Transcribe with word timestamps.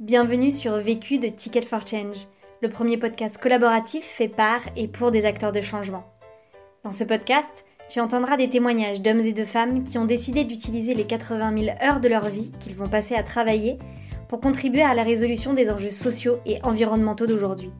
Bienvenue 0.00 0.52
sur 0.52 0.76
Vécu 0.76 1.18
de 1.18 1.26
Ticket 1.26 1.62
for 1.62 1.84
Change, 1.84 2.28
le 2.62 2.70
premier 2.70 2.96
podcast 2.98 3.36
collaboratif 3.36 4.04
fait 4.04 4.28
par 4.28 4.60
et 4.76 4.86
pour 4.86 5.10
des 5.10 5.24
acteurs 5.24 5.50
de 5.50 5.60
changement. 5.60 6.04
Dans 6.84 6.92
ce 6.92 7.02
podcast, 7.02 7.64
tu 7.88 7.98
entendras 7.98 8.36
des 8.36 8.48
témoignages 8.48 9.02
d'hommes 9.02 9.18
et 9.18 9.32
de 9.32 9.44
femmes 9.44 9.82
qui 9.82 9.98
ont 9.98 10.04
décidé 10.04 10.44
d'utiliser 10.44 10.94
les 10.94 11.04
80 11.04 11.58
000 11.58 11.76
heures 11.82 11.98
de 11.98 12.06
leur 12.06 12.28
vie 12.28 12.52
qu'ils 12.60 12.76
vont 12.76 12.86
passer 12.86 13.16
à 13.16 13.24
travailler 13.24 13.76
pour 14.28 14.40
contribuer 14.40 14.82
à 14.82 14.94
la 14.94 15.02
résolution 15.02 15.52
des 15.52 15.68
enjeux 15.68 15.90
sociaux 15.90 16.38
et 16.46 16.62
environnementaux 16.62 17.26
d'aujourd'hui. 17.26 17.72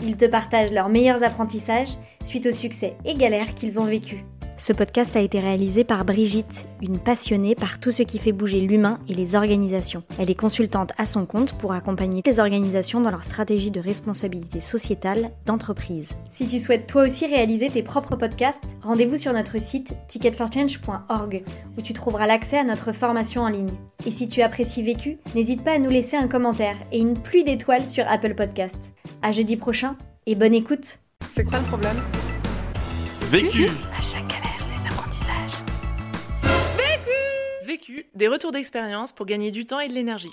Ils 0.00 0.16
te 0.16 0.24
partagent 0.24 0.72
leurs 0.72 0.88
meilleurs 0.88 1.22
apprentissages 1.22 1.98
suite 2.24 2.46
aux 2.46 2.52
succès 2.52 2.96
et 3.04 3.12
galères 3.12 3.52
qu'ils 3.52 3.78
ont 3.78 3.84
vécus. 3.84 4.20
Ce 4.56 4.72
podcast 4.72 5.16
a 5.16 5.20
été 5.20 5.40
réalisé 5.40 5.82
par 5.82 6.04
Brigitte, 6.04 6.66
une 6.80 6.98
passionnée 6.98 7.56
par 7.56 7.80
tout 7.80 7.90
ce 7.90 8.02
qui 8.02 8.18
fait 8.18 8.32
bouger 8.32 8.60
l'humain 8.60 9.00
et 9.08 9.14
les 9.14 9.34
organisations. 9.34 10.04
Elle 10.18 10.30
est 10.30 10.38
consultante 10.38 10.92
à 10.96 11.06
son 11.06 11.26
compte 11.26 11.54
pour 11.58 11.72
accompagner 11.72 12.22
les 12.24 12.38
organisations 12.38 13.00
dans 13.00 13.10
leur 13.10 13.24
stratégie 13.24 13.72
de 13.72 13.80
responsabilité 13.80 14.60
sociétale 14.60 15.30
d'entreprise. 15.44 16.12
Si 16.30 16.46
tu 16.46 16.60
souhaites 16.60 16.86
toi 16.86 17.02
aussi 17.02 17.26
réaliser 17.26 17.68
tes 17.68 17.82
propres 17.82 18.16
podcasts, 18.16 18.62
rendez-vous 18.82 19.16
sur 19.16 19.32
notre 19.32 19.60
site 19.60 19.96
ticketforchange.org 20.08 21.42
où 21.76 21.82
tu 21.82 21.92
trouveras 21.92 22.26
l'accès 22.28 22.58
à 22.58 22.64
notre 22.64 22.92
formation 22.92 23.42
en 23.42 23.48
ligne. 23.48 23.72
Et 24.06 24.12
si 24.12 24.28
tu 24.28 24.40
apprécies 24.40 24.82
Vécu, 24.82 25.18
n'hésite 25.34 25.64
pas 25.64 25.72
à 25.72 25.78
nous 25.78 25.90
laisser 25.90 26.16
un 26.16 26.28
commentaire 26.28 26.76
et 26.92 26.98
une 26.98 27.18
pluie 27.18 27.44
d'étoiles 27.44 27.88
sur 27.88 28.06
Apple 28.08 28.34
Podcasts. 28.34 28.92
À 29.20 29.32
jeudi 29.32 29.56
prochain 29.56 29.96
et 30.26 30.36
bonne 30.36 30.54
écoute. 30.54 30.98
C'est 31.28 31.44
quoi 31.44 31.58
le 31.58 31.64
problème? 31.64 31.96
Vécu 33.30 33.68
À 33.96 34.00
chaque 34.00 34.43
Des 38.14 38.28
retours 38.28 38.52
d'expérience 38.52 39.12
pour 39.12 39.26
gagner 39.26 39.50
du 39.50 39.66
temps 39.66 39.80
et 39.80 39.88
de 39.88 39.94
l'énergie. 39.94 40.30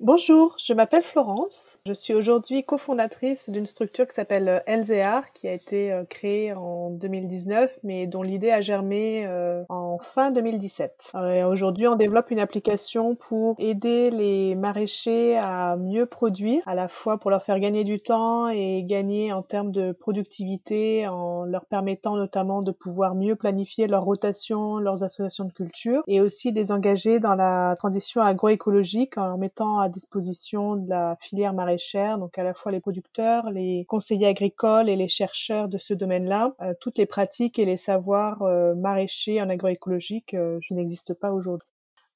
Bonjour, 0.00 0.56
je 0.62 0.74
m'appelle 0.74 1.02
Florence. 1.02 1.78
Je 1.86 1.94
suis 1.94 2.12
aujourd'hui 2.12 2.62
cofondatrice 2.64 3.48
d'une 3.48 3.64
structure 3.64 4.06
qui 4.06 4.14
s'appelle 4.14 4.62
LZR, 4.68 5.32
qui 5.32 5.48
a 5.48 5.54
été 5.54 5.90
euh, 5.90 6.04
créée 6.04 6.52
en 6.52 6.90
2019, 6.90 7.78
mais 7.82 8.06
dont 8.06 8.20
l'idée 8.20 8.50
a 8.50 8.60
germé 8.60 9.24
euh, 9.26 9.64
en 9.70 9.96
fin 9.98 10.30
2017. 10.30 11.12
Euh, 11.14 11.46
aujourd'hui, 11.46 11.88
on 11.88 11.96
développe 11.96 12.30
une 12.30 12.40
application 12.40 13.14
pour 13.14 13.54
aider 13.58 14.10
les 14.10 14.54
maraîchers 14.54 15.38
à 15.38 15.76
mieux 15.76 16.04
produire, 16.04 16.60
à 16.66 16.74
la 16.74 16.88
fois 16.88 17.16
pour 17.16 17.30
leur 17.30 17.42
faire 17.42 17.58
gagner 17.58 17.82
du 17.82 17.98
temps 17.98 18.48
et 18.48 18.84
gagner 18.84 19.32
en 19.32 19.40
termes 19.40 19.72
de 19.72 19.92
productivité, 19.92 21.08
en 21.08 21.44
leur 21.44 21.64
permettant 21.64 22.16
notamment 22.16 22.60
de 22.60 22.70
pouvoir 22.70 23.14
mieux 23.14 23.34
planifier 23.34 23.86
leur 23.86 24.04
rotation, 24.04 24.76
leurs 24.76 25.04
associations 25.04 25.46
de 25.46 25.52
culture, 25.52 26.02
et 26.06 26.20
aussi 26.20 26.52
des 26.52 26.70
engager 26.70 27.18
dans 27.18 27.34
la 27.34 27.76
transition 27.78 28.20
agroécologique 28.20 29.16
en 29.16 29.38
mettant 29.38 29.78
à 29.78 29.85
disposition 29.88 30.76
de 30.76 30.88
la 30.88 31.16
filière 31.20 31.54
maraîchère, 31.54 32.18
donc 32.18 32.38
à 32.38 32.44
la 32.44 32.54
fois 32.54 32.72
les 32.72 32.80
producteurs, 32.80 33.50
les 33.50 33.84
conseillers 33.86 34.26
agricoles 34.26 34.88
et 34.88 34.96
les 34.96 35.08
chercheurs 35.08 35.68
de 35.68 35.78
ce 35.78 35.94
domaine-là, 35.94 36.54
euh, 36.60 36.74
toutes 36.80 36.98
les 36.98 37.06
pratiques 37.06 37.58
et 37.58 37.64
les 37.64 37.76
savoirs 37.76 38.42
euh, 38.42 38.74
maraîchers 38.74 39.40
en 39.40 39.48
agroécologique 39.48 40.34
euh, 40.34 40.58
qui 40.66 40.74
n'existent 40.74 41.14
pas 41.14 41.32
aujourd'hui. 41.32 41.68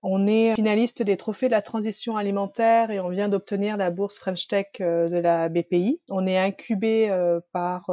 On 0.02 0.26
est 0.26 0.54
finaliste 0.54 1.02
des 1.02 1.18
trophées 1.18 1.48
de 1.48 1.52
la 1.52 1.60
transition 1.60 2.16
alimentaire 2.16 2.90
et 2.90 3.00
on 3.00 3.10
vient 3.10 3.28
d'obtenir 3.28 3.76
la 3.76 3.90
bourse 3.90 4.18
French 4.18 4.48
Tech 4.48 4.68
de 4.78 5.18
la 5.18 5.50
BPI. 5.50 6.00
On 6.08 6.26
est 6.26 6.38
incubé 6.38 7.14
par 7.52 7.84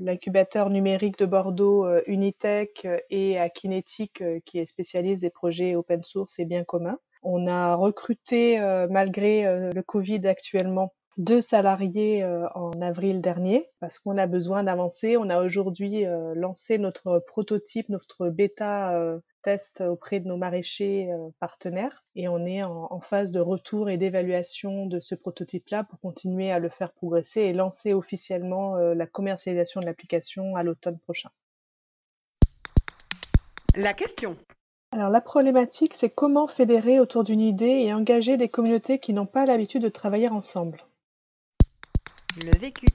l'incubateur 0.00 0.68
numérique 0.68 1.16
de 1.16 1.26
Bordeaux 1.26 1.86
Unitech 2.08 2.88
et 3.10 3.38
à 3.38 3.50
Kinetic 3.50 4.20
qui 4.46 4.58
est 4.58 4.66
spécialiste 4.66 5.22
des 5.22 5.30
projets 5.30 5.76
open 5.76 6.02
source 6.02 6.40
et 6.40 6.44
bien 6.44 6.64
communs. 6.64 6.98
On 7.22 7.46
a 7.46 7.74
recruté, 7.74 8.60
euh, 8.60 8.86
malgré 8.88 9.46
euh, 9.46 9.72
le 9.72 9.82
Covid 9.82 10.26
actuellement, 10.26 10.94
deux 11.16 11.40
salariés 11.40 12.22
euh, 12.22 12.46
en 12.54 12.80
avril 12.80 13.20
dernier 13.20 13.68
parce 13.80 13.98
qu'on 13.98 14.16
a 14.18 14.26
besoin 14.26 14.62
d'avancer. 14.62 15.16
On 15.16 15.28
a 15.30 15.42
aujourd'hui 15.42 16.04
lancé 16.34 16.78
notre 16.78 17.18
prototype, 17.26 17.88
notre 17.88 18.28
bêta 18.28 19.18
test 19.42 19.80
auprès 19.80 20.20
de 20.20 20.28
nos 20.28 20.36
maraîchers 20.36 21.10
partenaires 21.40 22.04
et 22.14 22.28
on 22.28 22.44
est 22.44 22.62
en, 22.62 22.86
en, 22.90 23.00
phase 23.00 23.32
de 23.32 23.40
retour 23.40 23.90
et 23.90 23.96
d'évaluation 23.96 24.86
de 24.86 25.00
ce 25.00 25.14
prototype-là 25.14 25.84
pour 25.84 25.98
continuer 26.00 26.52
à 26.52 26.58
le 26.60 26.68
faire 26.68 26.92
progresser 26.92 27.42
et 27.42 27.52
lancer 27.52 27.94
officiellement 27.94 28.76
la 28.76 29.06
commercialisation 29.06 29.80
de 29.80 29.86
l'application 29.86 30.54
à 30.54 30.62
l'automne 30.62 30.98
prochain. 30.98 31.30
La 33.76 33.92
question. 33.92 34.36
Alors 34.92 35.10
la 35.10 35.20
problématique, 35.20 35.94
c'est 35.94 36.08
comment 36.08 36.46
fédérer 36.46 36.98
autour 36.98 37.22
d'une 37.22 37.40
idée 37.40 37.66
et 37.66 37.92
engager 37.92 38.36
des 38.36 38.48
communautés 38.48 38.98
qui 38.98 39.12
n'ont 39.12 39.26
pas 39.26 39.44
l'habitude 39.44 39.82
de 39.82 39.88
travailler 39.88 40.30
ensemble. 40.30 40.84
Le 42.44 42.58
vécu. 42.58 42.86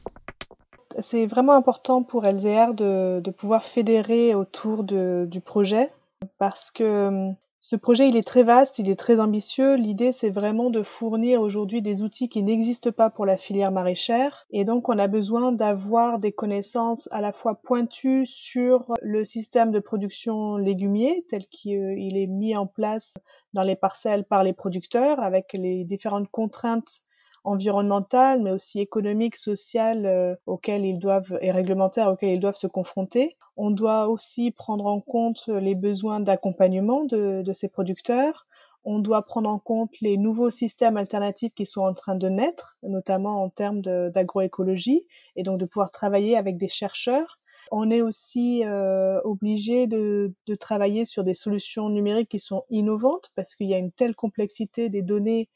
C'est 1.00 1.26
vraiment 1.26 1.54
important 1.54 2.04
pour 2.04 2.26
LZR 2.26 2.74
de, 2.74 3.20
de 3.20 3.32
pouvoir 3.32 3.66
fédérer 3.66 4.36
autour 4.36 4.84
de, 4.84 5.28
du 5.30 5.42
projet 5.42 5.92
parce 6.38 6.72
que 6.72 7.08
hum, 7.08 7.36
ce 7.66 7.78
projet, 7.78 8.10
il 8.10 8.18
est 8.18 8.28
très 8.28 8.44
vaste, 8.44 8.78
il 8.80 8.90
est 8.90 9.00
très 9.00 9.22
ambitieux. 9.22 9.76
L'idée, 9.76 10.12
c'est 10.12 10.32
vraiment 10.32 10.70
de 10.70 10.84
fournir 10.84 11.40
aujourd'hui 11.40 11.82
des 11.82 12.02
outils 12.02 12.28
qui 12.28 12.44
n'existent 12.44 12.92
pas 12.92 13.10
pour 13.10 13.26
la 13.26 13.38
filière 13.38 13.72
maraîchère. 13.72 14.46
Et 14.52 14.66
donc, 14.66 14.90
on 14.90 15.00
a 15.00 15.08
besoin 15.08 15.54
d'avoir 15.54 16.20
des 16.20 16.34
connaissances 16.34 17.08
à 17.14 17.22
la 17.22 17.32
fois 17.32 17.56
pointues 17.56 18.26
sur 18.26 18.94
le 19.02 19.24
système 19.24 19.72
de 19.72 19.80
production 19.80 20.58
légumier 20.58 21.26
tel 21.30 21.48
qu'il 21.48 22.18
est 22.18 22.28
mis 22.28 22.54
en 22.58 22.68
place 22.68 23.18
dans 23.54 23.64
les 23.64 23.78
parcelles 23.78 24.26
par 24.26 24.44
les 24.44 24.52
producteurs 24.52 25.22
avec 25.22 25.54
les 25.54 25.86
différentes 25.86 26.30
contraintes 26.30 27.00
environnementales, 27.44 28.42
mais 28.42 28.52
aussi 28.52 28.80
économiques, 28.80 29.36
sociales 29.36 30.06
euh, 30.06 30.36
auxquelles 30.46 30.86
ils 30.86 31.00
doivent 31.00 31.38
et 31.42 31.52
réglementaires 31.52 32.08
auxquelles 32.08 32.32
ils 32.32 32.40
doivent 32.40 32.56
se 32.56 32.68
confronter. 32.68 33.38
On 33.58 33.72
doit 33.72 34.08
aussi 34.08 34.52
prendre 34.52 34.86
en 34.86 35.00
compte 35.00 35.48
les 35.48 35.76
besoins 35.76 36.20
d'accompagnement 36.20 37.04
de, 37.04 37.42
de 37.42 37.54
ces 37.54 37.68
producteurs. 37.68 38.48
On 38.86 39.00
doit 39.00 39.22
prendre 39.26 39.50
en 39.50 39.60
compte 39.60 39.92
les 40.02 40.18
nouveaux 40.18 40.50
systèmes 40.50 40.98
alternatifs 40.98 41.54
qui 41.54 41.66
sont 41.66 41.82
en 41.82 41.94
train 41.94 42.16
de 42.16 42.28
naître, 42.28 42.78
notamment 42.84 43.42
en 43.42 43.50
termes 43.50 43.82
d'agroécologie, 43.82 45.06
et 45.36 45.44
donc 45.44 45.60
de 45.60 45.66
pouvoir 45.66 45.90
travailler 45.92 46.36
avec 46.36 46.58
des 46.58 46.68
chercheurs. 46.68 47.40
On 47.72 47.90
est 47.90 48.02
aussi 48.02 48.64
euh, 48.66 49.22
obligé 49.24 49.88
de, 49.88 50.34
de, 50.48 50.56
travailler 50.56 51.06
sur 51.06 51.24
des 51.24 51.34
solutions 51.34 51.90
numériques 51.90 52.30
qui 52.30 52.40
sont 52.40 52.66
innovantes 52.70 53.32
parce 53.36 53.56
qu'il 53.56 53.70
y 53.70 53.74
a 53.74 53.78
une 53.78 53.92
telle 53.92 54.16
complexité 54.16 54.90
des 54.90 55.02
données 55.02 55.50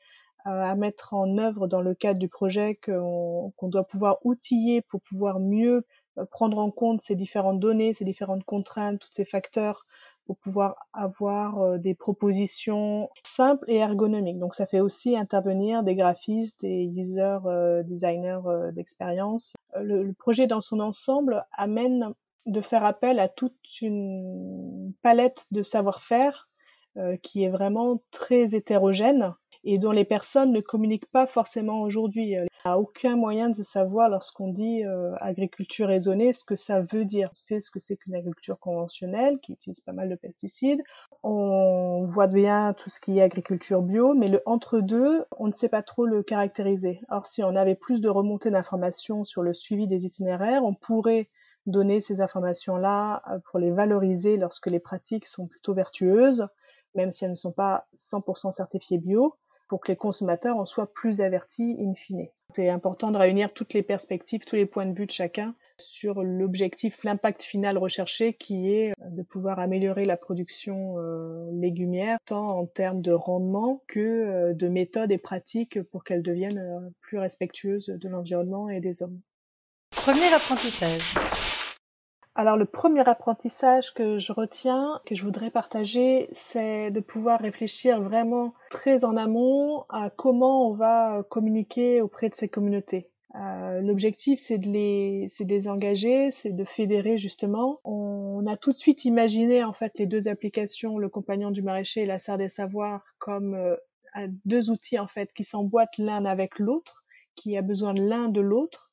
à 0.48 0.76
mettre 0.76 1.14
en 1.14 1.38
œuvre 1.38 1.68
dans 1.68 1.82
le 1.82 1.94
cadre 1.94 2.20
du 2.20 2.30
projet 2.30 2.76
qu'on 2.76 3.52
doit 3.64 3.84
pouvoir 3.84 4.18
outiller 4.24 4.82
pour 4.82 5.02
pouvoir 5.02 5.40
mieux 5.40 5.86
euh, 6.18 6.26
prendre 6.26 6.58
en 6.58 6.72
compte 6.72 7.02
ces 7.02 7.16
différentes 7.16 7.60
données, 7.60 7.94
ces 7.94 8.06
différentes 8.06 8.46
contraintes, 8.46 9.00
tous 9.02 9.12
ces 9.12 9.26
facteurs 9.26 9.86
pour 10.26 10.38
pouvoir 10.38 10.76
avoir 10.94 11.60
euh, 11.60 11.78
des 11.78 11.96
propositions 11.96 13.10
simples 13.26 13.70
et 13.70 13.76
ergonomiques. 13.76 14.40
Donc 14.40 14.56
ça 14.56 14.68
fait 14.68 14.80
aussi 14.80 15.18
intervenir 15.18 15.84
des 15.84 15.96
graphistes, 15.96 16.62
des 16.62 16.86
user 16.96 17.40
euh, 17.46 17.84
designers 17.84 18.40
d'expérience. 18.72 19.54
Le, 19.76 20.04
le, 20.04 20.14
projet 20.14 20.48
dans 20.48 20.62
son 20.62 20.80
ensemble 20.80 21.46
amène 21.52 22.14
de 22.46 22.62
faire 22.62 22.86
appel 22.86 23.20
à 23.20 23.28
toute 23.28 23.82
une 23.82 24.94
palette 25.02 25.46
de 25.52 25.62
savoir-faire 25.62 26.50
qui 27.22 27.44
est 27.44 27.50
vraiment 27.50 28.02
très 28.10 28.56
hétérogène 28.56 29.36
et 29.64 29.80
dont 29.80 29.92
les 29.92 30.06
personnes 30.06 30.52
ne 30.52 30.62
communiquent 30.62 31.12
pas 31.12 31.26
forcément 31.26 31.82
aujourd'hui. 31.82 32.32
Il 32.32 32.42
n'y 32.42 32.48
a 32.66 32.78
aucun 32.78 33.16
moyen 33.16 33.50
de 33.50 33.62
savoir 33.62 34.10
lorsqu'on 34.10 34.50
dit 34.50 34.84
euh, 34.86 35.14
agriculture 35.20 35.88
raisonnée 35.88 36.34
ce 36.34 36.44
que 36.44 36.56
ça 36.56 36.82
veut 36.82 37.06
dire. 37.06 37.30
On 37.32 37.36
sait 37.36 37.62
ce 37.62 37.72
que 37.72 37.80
c'est 37.80 37.98
qu'une 37.98 38.16
agriculture 38.16 38.60
conventionnelle 38.60 39.40
qui 39.40 39.54
utilise 39.54 39.82
pas 39.82 39.94
mal 39.94 40.10
de 40.10 40.16
pesticides. 40.16 40.82
On 41.24 42.06
voit 42.10 42.28
bien 42.28 42.74
tout 42.74 42.90
ce 42.90 43.00
qui 43.00 43.20
est 43.20 43.22
agriculture 43.22 43.82
bio, 43.82 44.14
mais 44.14 44.30
le 44.30 44.42
entre-deux, 44.46 45.26
on 45.38 45.48
ne 45.48 45.54
sait 45.54 45.70
pas 45.70 45.82
trop 45.82 46.06
le 46.06 46.24
caractériser. 46.24 47.02
Or, 47.10 47.26
si 47.26 47.44
on 47.44 47.56
avait 47.56 47.76
plus 47.76 48.02
de 48.02 48.10
remontées 48.10 48.52
d'informations 48.52 49.24
sur 49.24 49.44
le 49.44 49.54
suivi 49.54 49.88
des 49.88 50.06
itinéraires, 50.06 50.64
on 50.64 50.74
pourrait 50.74 51.30
donner 51.68 52.00
ces 52.02 52.22
informations-là 52.22 53.22
euh, 53.30 53.40
pour 53.46 53.60
les 53.60 53.72
valoriser 53.72 54.38
lorsque 54.38 54.68
les 54.68 54.80
pratiques 54.80 55.28
sont 55.28 55.48
plutôt 55.48 55.74
vertueuses, 55.74 56.48
même 56.96 57.12
si 57.12 57.26
elles 57.26 57.32
ne 57.32 57.36
sont 57.36 57.52
pas 57.52 57.88
100% 57.96 58.52
certifiées 58.52 58.98
bio 58.98 59.36
pour 59.68 59.82
que 59.82 59.92
les 59.92 59.96
consommateurs 59.96 60.58
en 60.58 60.66
soient 60.66 60.92
plus 60.94 61.22
avertis 61.22 61.78
in 61.80 61.94
fine. 61.94 62.28
C'est 62.56 62.70
important 62.70 63.12
de 63.12 63.18
réunir 63.18 63.52
toutes 63.54 63.74
les 63.74 63.84
perspectives, 63.84 64.46
tous 64.46 64.56
les 64.56 64.66
points 64.66 64.86
de 64.86 64.94
vue 64.94 65.06
de 65.06 65.12
chacun 65.12 65.54
sur 65.80 66.24
l'objectif, 66.24 67.04
l'impact 67.04 67.44
final 67.44 67.78
recherché 67.78 68.34
qui 68.34 68.74
est 68.74 68.94
de 69.00 69.22
pouvoir 69.22 69.60
améliorer 69.60 70.06
la 70.06 70.18
production 70.18 70.98
euh, 70.98 71.50
légumière 71.52 72.18
tant 72.26 72.58
en 72.58 72.66
termes 72.66 73.02
de 73.02 73.12
rendement 73.12 73.84
que 73.88 74.00
euh, 74.00 74.54
de 74.54 74.68
méthodes 74.70 75.12
et 75.12 75.18
pratiques 75.18 75.82
pour 75.84 76.04
qu'elles 76.04 76.24
deviennent 76.24 76.58
euh, 76.58 76.90
plus 77.02 77.20
respectueuses 77.20 77.88
de 77.88 78.10
l'environnement 78.10 78.70
et 78.70 78.80
des 78.80 79.04
hommes. 79.04 79.20
Premier 79.92 80.34
apprentissage. 80.34 81.14
Alors 82.38 82.56
le 82.56 82.66
premier 82.66 83.02
apprentissage 83.10 83.96
que 83.96 84.20
je 84.20 84.32
retiens, 84.32 85.02
que 85.08 85.16
je 85.16 85.24
voudrais 85.24 85.50
partager, 85.50 86.28
c'est 86.32 86.92
de 86.92 87.00
pouvoir 87.00 87.40
réfléchir 87.40 88.00
vraiment 88.00 88.54
très 88.70 89.04
en 89.06 89.18
amont 89.18 89.86
à 89.90 90.12
comment 90.12 90.70
on 90.70 90.76
va 90.76 91.24
communiquer 91.30 92.00
auprès 92.00 92.30
de 92.30 92.36
ces 92.36 92.48
communautés. 92.48 93.10
Euh, 93.34 93.82
L'objectif, 93.82 94.40
c'est 94.40 94.60
de 94.60 94.68
les, 94.68 95.26
de 95.40 95.50
les 95.50 95.68
engager, 95.68 96.30
c'est 96.30 96.52
de 96.52 96.64
fédérer 96.64 97.18
justement. 97.18 97.80
On, 97.84 98.46
a 98.46 98.56
tout 98.56 98.72
de 98.72 98.78
suite 98.78 99.04
imaginé 99.04 99.64
en 99.64 99.74
fait 99.74 99.98
les 99.98 100.06
deux 100.06 100.28
applications, 100.28 101.00
le 101.00 101.10
compagnon 101.10 101.50
du 101.50 101.64
maraîcher 101.64 102.02
et 102.02 102.06
la 102.06 102.20
serre 102.20 102.38
des 102.38 102.50
savoirs, 102.50 103.04
comme 103.18 103.56
euh, 103.56 103.76
deux 104.46 104.70
outils 104.70 105.00
en 105.00 105.08
fait 105.08 105.34
qui 105.34 105.44
s'emboîtent 105.44 105.98
l'un 105.98 106.24
avec 106.26 106.60
l'autre, 106.60 107.04
qui 107.36 107.58
a 107.58 107.64
besoin 107.64 107.96
de 107.96 108.04
l'un 108.04 108.30
de 108.30 108.42
l'autre 108.42 108.87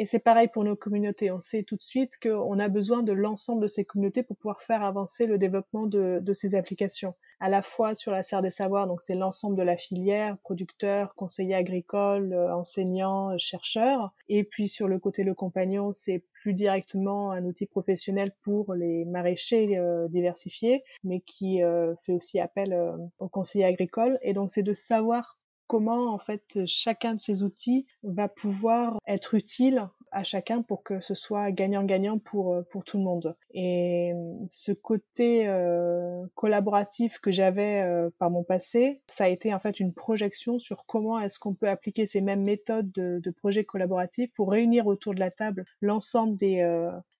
et 0.00 0.06
c'est 0.06 0.18
pareil 0.18 0.48
pour 0.48 0.64
nos 0.64 0.76
communautés. 0.76 1.30
On 1.30 1.40
sait 1.40 1.62
tout 1.62 1.76
de 1.76 1.82
suite 1.82 2.18
qu'on 2.22 2.58
a 2.58 2.68
besoin 2.68 3.02
de 3.02 3.12
l'ensemble 3.12 3.60
de 3.60 3.66
ces 3.66 3.84
communautés 3.84 4.22
pour 4.22 4.34
pouvoir 4.38 4.62
faire 4.62 4.82
avancer 4.82 5.26
le 5.26 5.36
développement 5.36 5.86
de, 5.86 6.20
de 6.22 6.32
ces 6.32 6.54
applications. 6.54 7.14
À 7.38 7.50
la 7.50 7.60
fois 7.60 7.94
sur 7.94 8.10
la 8.10 8.22
serre 8.22 8.40
des 8.40 8.50
savoirs, 8.50 8.86
donc 8.86 9.02
c'est 9.02 9.14
l'ensemble 9.14 9.56
de 9.56 9.62
la 9.62 9.76
filière, 9.76 10.38
producteurs, 10.38 11.14
conseillers 11.16 11.54
agricoles, 11.54 12.32
euh, 12.32 12.56
enseignants, 12.56 13.36
chercheurs. 13.36 14.14
Et 14.30 14.42
puis 14.42 14.68
sur 14.68 14.88
le 14.88 14.98
côté 14.98 15.22
le 15.22 15.34
compagnon, 15.34 15.92
c'est 15.92 16.24
plus 16.32 16.54
directement 16.54 17.32
un 17.32 17.44
outil 17.44 17.66
professionnel 17.66 18.32
pour 18.42 18.72
les 18.72 19.04
maraîchers 19.04 19.76
euh, 19.76 20.08
diversifiés, 20.08 20.82
mais 21.04 21.20
qui 21.20 21.62
euh, 21.62 21.94
fait 22.06 22.14
aussi 22.14 22.40
appel 22.40 22.74
aux 23.18 23.28
conseillers 23.28 23.66
agricoles. 23.66 24.18
Et 24.22 24.32
donc 24.32 24.50
c'est 24.50 24.62
de 24.62 24.72
savoir 24.72 25.39
comment 25.70 26.12
en 26.12 26.18
fait 26.18 26.66
chacun 26.66 27.14
de 27.14 27.20
ces 27.20 27.44
outils 27.44 27.86
va 28.02 28.26
pouvoir 28.26 28.98
être 29.06 29.34
utile 29.34 29.88
à 30.10 30.24
chacun 30.24 30.62
pour 30.62 30.82
que 30.82 30.98
ce 30.98 31.14
soit 31.14 31.52
gagnant-gagnant 31.52 32.18
pour 32.18 32.54
euh, 32.54 32.62
pour 32.62 32.82
tout 32.82 32.98
le 32.98 33.04
monde. 33.04 33.36
Et 33.54 34.12
ce 34.48 34.72
côté 34.72 35.46
euh, 35.46 36.26
collaboratif 36.34 37.20
que 37.20 37.30
j'avais 37.30 37.82
euh, 37.82 38.10
par 38.18 38.32
mon 38.32 38.42
passé, 38.42 39.00
ça 39.06 39.24
a 39.24 39.28
été 39.28 39.54
en 39.54 39.60
fait 39.60 39.78
une 39.78 39.94
projection 39.94 40.58
sur 40.58 40.84
comment 40.86 41.20
est-ce 41.20 41.38
qu'on 41.38 41.54
peut 41.54 41.68
appliquer 41.68 42.04
ces 42.04 42.20
mêmes 42.20 42.42
méthodes 42.42 42.90
de, 42.90 43.20
de 43.22 43.30
projet 43.30 43.62
collaboratif 43.62 44.32
pour 44.32 44.50
réunir 44.50 44.88
autour 44.88 45.14
de 45.14 45.20
la 45.20 45.30
table 45.30 45.66
l'ensemble 45.80 46.36
des 46.36 46.60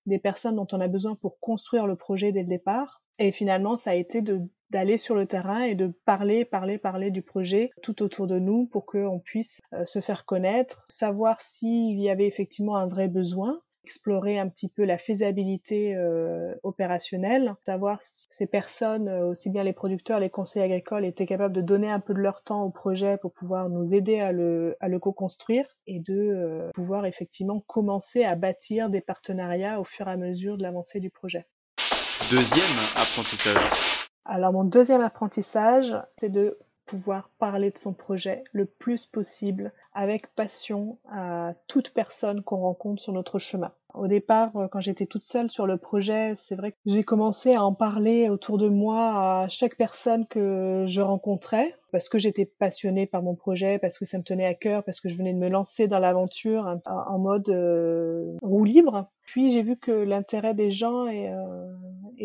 des 0.07 0.19
personnes 0.19 0.57
dont 0.57 0.67
on 0.73 0.81
a 0.81 0.89
besoin 0.89 1.15
pour 1.15 1.39
construire 1.39 1.87
le 1.87 1.95
projet 1.95 2.33
dès 2.33 2.41
le 2.41 2.49
départ. 2.49 3.01
Et 3.17 3.31
finalement, 3.31 3.77
ça 3.77 3.91
a 3.91 3.95
été 3.95 4.21
de 4.21 4.41
d'aller 4.71 4.97
sur 4.97 5.15
le 5.15 5.27
terrain 5.27 5.63
et 5.63 5.75
de 5.75 5.93
parler, 6.05 6.45
parler, 6.45 6.77
parler 6.77 7.11
du 7.11 7.21
projet 7.21 7.71
tout 7.83 8.01
autour 8.01 8.25
de 8.25 8.39
nous 8.39 8.65
pour 8.65 8.85
qu'on 8.85 9.19
puisse 9.19 9.59
euh, 9.73 9.85
se 9.85 9.99
faire 9.99 10.25
connaître, 10.25 10.85
savoir 10.89 11.39
s'il 11.41 11.99
y 11.99 12.09
avait 12.09 12.27
effectivement 12.27 12.77
un 12.77 12.87
vrai 12.87 13.09
besoin, 13.09 13.61
explorer 13.83 14.39
un 14.39 14.47
petit 14.47 14.69
peu 14.69 14.85
la 14.85 14.97
faisabilité 14.97 15.95
euh, 15.95 16.53
opérationnelle, 16.63 17.55
savoir 17.65 18.01
si 18.01 18.27
ces 18.29 18.47
personnes, 18.47 19.09
euh, 19.09 19.27
aussi 19.27 19.49
bien 19.49 19.63
les 19.63 19.73
producteurs, 19.73 20.19
les 20.19 20.29
conseils 20.29 20.63
agricoles, 20.63 21.03
étaient 21.03 21.25
capables 21.25 21.55
de 21.55 21.61
donner 21.61 21.89
un 21.91 21.99
peu 21.99 22.13
de 22.13 22.19
leur 22.19 22.41
temps 22.41 22.63
au 22.63 22.69
projet 22.69 23.17
pour 23.17 23.33
pouvoir 23.33 23.69
nous 23.69 23.93
aider 23.93 24.21
à 24.21 24.31
le, 24.31 24.77
à 24.79 24.87
le 24.87 24.99
co-construire 24.99 25.65
et 25.85 25.99
de 25.99 26.69
pouvoir 26.73 27.05
effectivement 27.05 27.59
commencer 27.59 28.23
à 28.23 28.35
bâtir 28.35 28.89
des 28.89 29.01
partenariats 29.01 29.81
au 29.81 29.83
fur 29.83 30.07
et 30.07 30.11
à 30.11 30.17
mesure 30.17 30.57
de 30.57 30.63
l'avancée 30.63 30.99
du 31.01 31.09
projet. 31.09 31.45
Deuxième 32.29 32.77
apprentissage. 32.95 34.00
Alors 34.25 34.53
mon 34.53 34.63
deuxième 34.63 35.01
apprentissage, 35.01 35.95
c'est 36.17 36.29
de 36.29 36.57
pouvoir 36.85 37.29
parler 37.39 37.71
de 37.71 37.77
son 37.77 37.93
projet 37.93 38.43
le 38.51 38.65
plus 38.65 39.05
possible 39.05 39.71
avec 39.93 40.33
passion 40.35 40.97
à 41.09 41.53
toute 41.67 41.91
personne 41.91 42.41
qu'on 42.41 42.57
rencontre 42.57 43.01
sur 43.01 43.13
notre 43.13 43.39
chemin. 43.39 43.71
Au 43.93 44.07
départ, 44.07 44.55
euh, 44.55 44.67
quand 44.67 44.79
j'étais 44.79 45.05
toute 45.05 45.23
seule 45.23 45.51
sur 45.51 45.67
le 45.67 45.77
projet, 45.77 46.33
c'est 46.35 46.55
vrai 46.55 46.71
que 46.71 46.77
j'ai 46.85 47.03
commencé 47.03 47.55
à 47.55 47.63
en 47.63 47.73
parler 47.73 48.29
autour 48.29 48.57
de 48.57 48.69
moi 48.69 49.43
à 49.43 49.47
chaque 49.49 49.75
personne 49.75 50.25
que 50.27 50.85
je 50.87 51.01
rencontrais 51.01 51.75
parce 51.91 52.07
que 52.07 52.17
j'étais 52.17 52.45
passionnée 52.45 53.05
par 53.05 53.21
mon 53.21 53.35
projet, 53.35 53.77
parce 53.77 53.97
que 53.97 54.05
ça 54.05 54.17
me 54.17 54.23
tenait 54.23 54.45
à 54.45 54.53
cœur, 54.53 54.83
parce 54.83 55.01
que 55.01 55.09
je 55.09 55.17
venais 55.17 55.33
de 55.33 55.37
me 55.37 55.49
lancer 55.49 55.87
dans 55.87 55.99
l'aventure 55.99 56.65
hein, 56.65 56.79
en 56.85 57.19
mode 57.19 57.49
euh, 57.49 58.37
roue 58.41 58.63
libre. 58.63 59.09
Puis 59.23 59.49
j'ai 59.49 59.61
vu 59.61 59.77
que 59.77 59.91
l'intérêt 59.91 60.53
des 60.53 60.71
gens 60.71 61.07
est, 61.07 61.29
euh, 61.29 61.65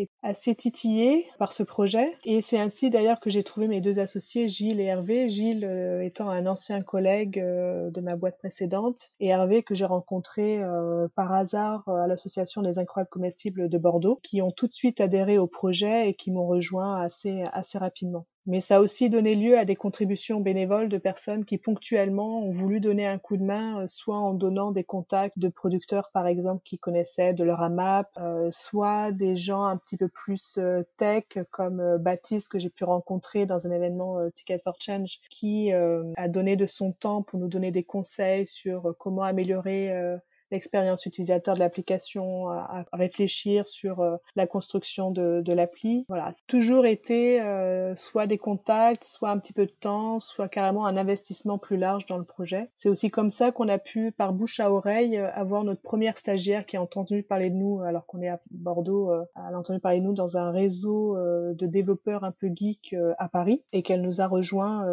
est, 0.01 0.09
assez 0.23 0.55
titillé 0.55 1.25
par 1.39 1.53
ce 1.53 1.63
projet. 1.63 2.17
Et 2.25 2.41
c'est 2.41 2.59
ainsi 2.59 2.89
d'ailleurs 2.89 3.19
que 3.19 3.29
j'ai 3.29 3.43
trouvé 3.43 3.67
mes 3.67 3.81
deux 3.81 3.99
associés, 3.99 4.47
Gilles 4.47 4.79
et 4.79 4.85
Hervé. 4.85 5.27
Gilles 5.27 5.65
euh, 5.65 6.01
étant 6.01 6.29
un 6.29 6.45
ancien 6.45 6.81
collègue 6.81 7.39
euh, 7.39 7.89
de 7.91 8.01
ma 8.01 8.15
boîte 8.15 8.37
précédente 8.37 8.97
et 9.19 9.29
Hervé 9.29 9.63
que 9.63 9.75
j'ai 9.75 9.85
rencontré 9.85 10.61
euh, 10.61 11.07
par 11.15 11.31
hasard 11.33 11.87
à 11.87 12.07
l'association 12.07 12.61
des 12.61 12.79
incroyables 12.79 13.09
comestibles 13.09 13.69
de 13.69 13.77
Bordeaux, 13.77 14.19
qui 14.23 14.41
ont 14.41 14.51
tout 14.51 14.67
de 14.67 14.73
suite 14.73 15.01
adhéré 15.01 15.37
au 15.37 15.47
projet 15.47 16.09
et 16.09 16.13
qui 16.13 16.31
m'ont 16.31 16.47
rejoint 16.47 16.99
assez, 16.99 17.43
assez 17.53 17.77
rapidement 17.77 18.25
mais 18.47 18.61
ça 18.61 18.77
a 18.77 18.79
aussi 18.79 19.09
donné 19.09 19.35
lieu 19.35 19.57
à 19.57 19.65
des 19.65 19.75
contributions 19.75 20.39
bénévoles 20.39 20.87
de 20.87 20.97
personnes 20.97 21.43
qui 21.43 21.57
ponctuellement 21.57 22.39
ont 22.39 22.49
voulu 22.49 22.79
donner 22.79 23.05
un 23.05 23.17
coup 23.17 23.35
de 23.35 23.43
main, 23.43 23.81
euh, 23.81 23.87
soit 23.87 24.17
en 24.17 24.33
donnant 24.33 24.71
des 24.71 24.85
contacts 24.85 25.37
de 25.37 25.49
producteurs 25.49 26.09
par 26.13 26.27
exemple 26.27 26.61
qui 26.63 26.79
connaissaient 26.79 27.33
de 27.33 27.43
leur 27.43 27.61
AMAP, 27.61 28.09
euh, 28.17 28.47
soit 28.49 29.11
des 29.11 29.35
gens 29.35 29.65
un 29.65 29.75
petit 29.75 29.97
peu 29.97 30.07
plus 30.07 30.57
euh, 30.57 30.81
tech 30.95 31.25
comme 31.51 31.97
Baptiste 31.97 32.49
que 32.49 32.57
j'ai 32.57 32.69
pu 32.69 32.85
rencontrer 32.85 33.45
dans 33.45 33.67
un 33.67 33.71
événement 33.71 34.17
Ticket 34.33 34.59
for 34.63 34.75
Change 34.79 35.19
qui 35.29 35.73
a 35.73 36.27
donné 36.27 36.55
de 36.55 36.65
son 36.65 36.93
temps 36.93 37.21
pour 37.21 37.39
nous 37.39 37.47
donner 37.47 37.71
des 37.71 37.83
conseils 37.83 38.47
sur 38.47 38.95
comment 38.97 39.23
améliorer 39.23 40.17
l'expérience 40.51 41.05
utilisateur 41.05 41.55
de 41.55 41.59
l'application, 41.59 42.49
à, 42.49 42.85
réfléchir 42.93 43.67
sur 43.67 44.01
euh, 44.01 44.17
la 44.35 44.47
construction 44.47 45.11
de, 45.11 45.41
de 45.41 45.53
l'appli. 45.53 46.05
Voilà, 46.09 46.31
toujours 46.47 46.85
été 46.85 47.41
euh, 47.41 47.95
soit 47.95 48.27
des 48.27 48.37
contacts, 48.37 49.03
soit 49.03 49.29
un 49.29 49.37
petit 49.37 49.53
peu 49.53 49.65
de 49.65 49.71
temps, 49.71 50.19
soit 50.19 50.47
carrément 50.47 50.85
un 50.85 50.97
investissement 50.97 51.57
plus 51.57 51.77
large 51.77 52.05
dans 52.05 52.17
le 52.17 52.23
projet. 52.23 52.69
C'est 52.75 52.89
aussi 52.89 53.09
comme 53.09 53.29
ça 53.29 53.51
qu'on 53.51 53.67
a 53.67 53.77
pu, 53.77 54.11
par 54.11 54.33
bouche 54.33 54.59
à 54.59 54.71
oreille, 54.71 55.17
euh, 55.17 55.31
avoir 55.33 55.63
notre 55.63 55.81
première 55.81 56.17
stagiaire 56.17 56.65
qui 56.65 56.77
a 56.77 56.81
entendu 56.81 57.23
parler 57.23 57.49
de 57.49 57.55
nous, 57.55 57.81
alors 57.81 58.05
qu'on 58.05 58.21
est 58.21 58.29
à 58.29 58.39
Bordeaux, 58.51 59.11
elle 59.35 59.53
a 59.53 59.57
entendu 59.57 59.79
parler 59.79 59.99
de 59.99 60.05
nous 60.05 60.13
dans 60.13 60.37
un 60.37 60.51
réseau 60.51 61.17
de 61.17 61.65
développeurs 61.65 62.23
un 62.23 62.31
peu 62.31 62.49
geeks 62.53 62.95
à 63.17 63.29
Paris, 63.29 63.63
et 63.73 63.83
qu'elle 63.83 64.01
nous 64.01 64.21
a 64.21 64.27
rejoint 64.27 64.85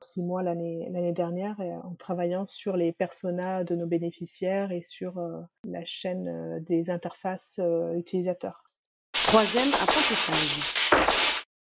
six 0.00 0.22
mois 0.22 0.42
l'année 0.42 1.12
dernière 1.12 1.56
en 1.84 1.94
travaillant 1.94 2.46
sur 2.46 2.76
les 2.76 2.92
personas 2.92 3.64
de 3.64 3.74
nos 3.74 3.86
bénéficiaires 3.86 4.72
et 4.72 4.82
sur 4.82 4.97
sur 4.98 5.18
euh, 5.18 5.40
la 5.64 5.84
chaîne 5.84 6.28
euh, 6.28 6.60
des 6.60 6.90
interfaces 6.90 7.60
euh, 7.62 7.94
utilisateurs. 7.94 8.64
Troisième 9.12 9.72
apprentissage. 9.74 10.58